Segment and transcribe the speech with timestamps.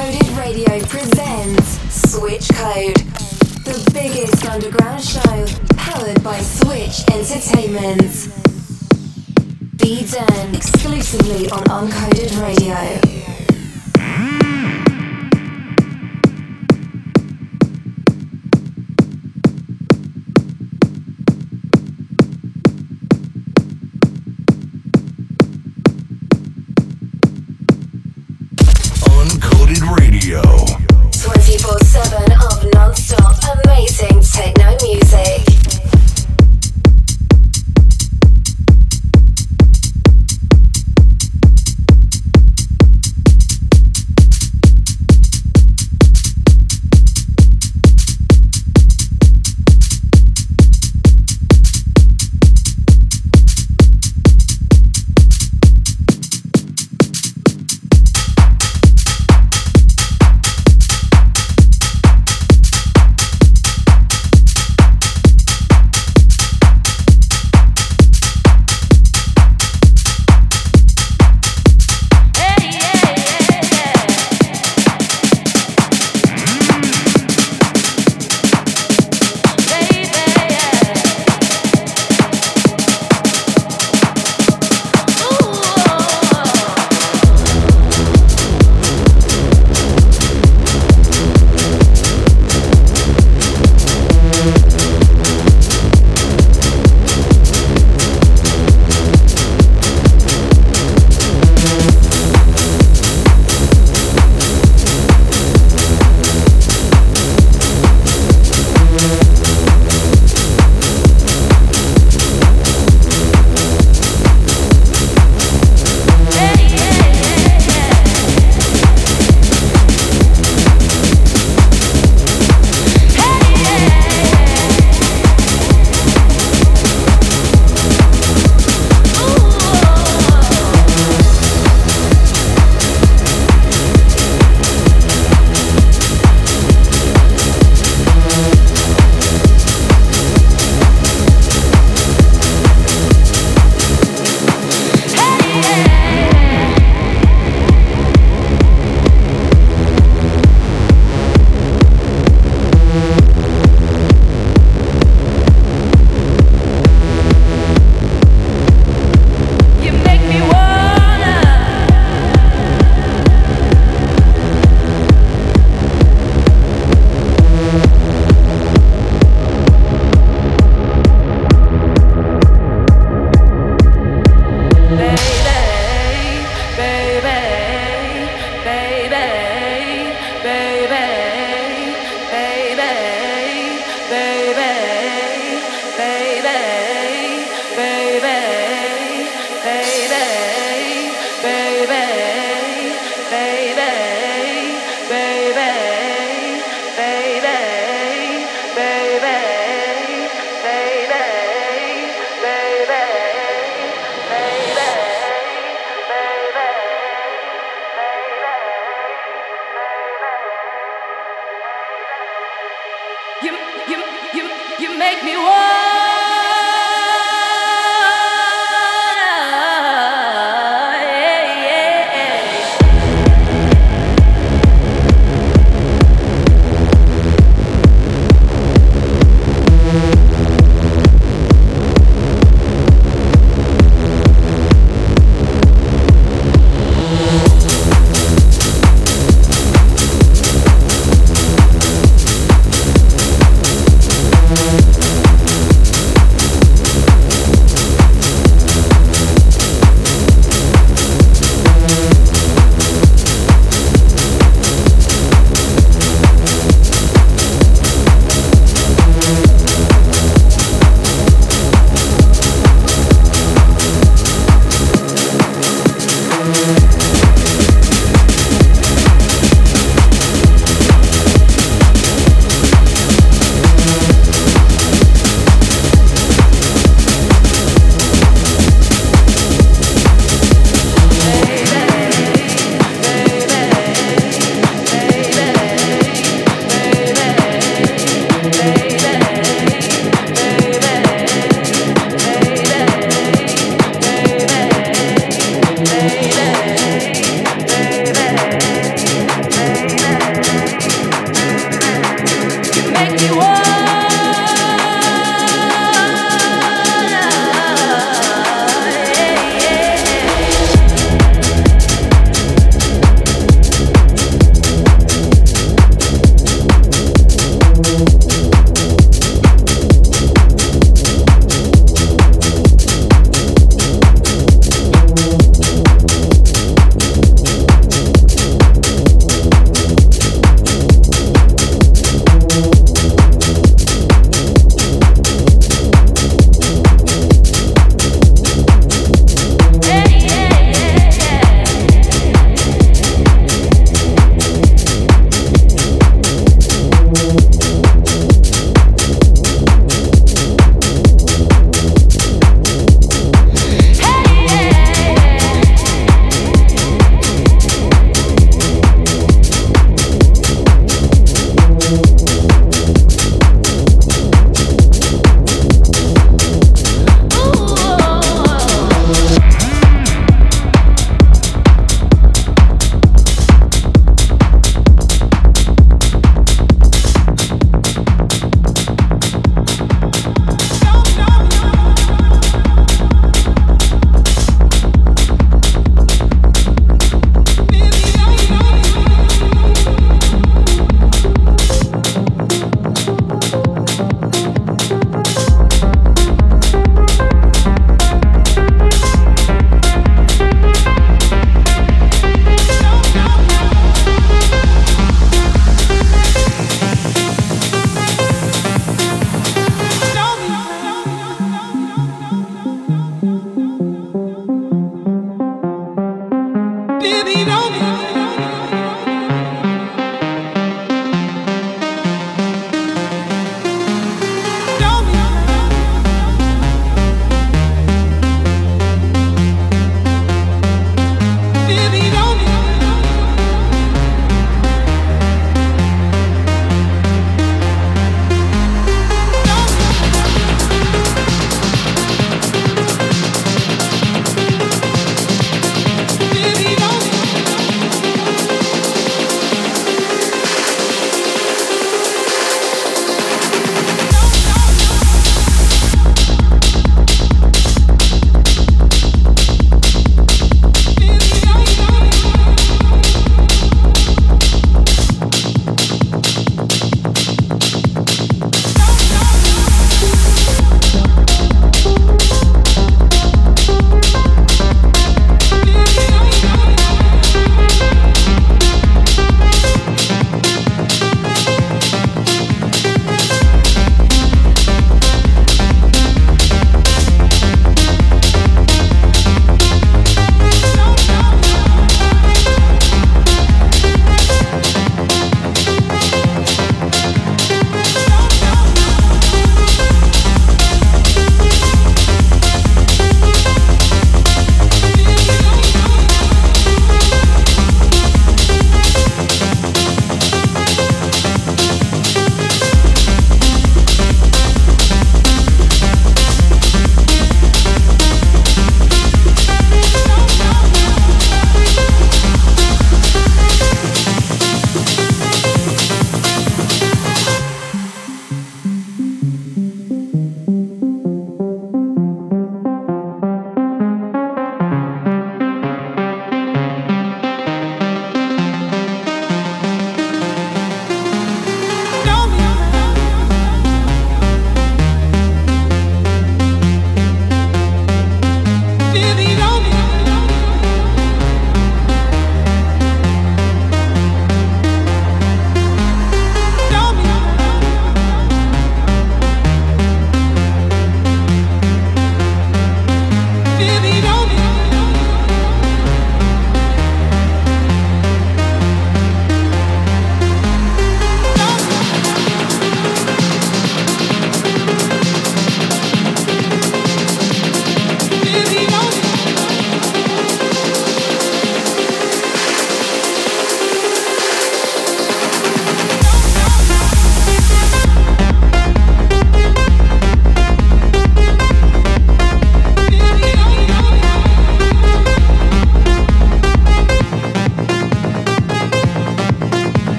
[0.00, 1.78] Uncoded Radio presents
[2.10, 2.96] Switch Code,
[3.66, 8.28] the biggest underground show powered by Switch Entertainment.
[9.76, 12.40] Be Den exclusively on Uncoded.
[12.40, 13.29] Radio.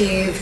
[0.00, 0.39] And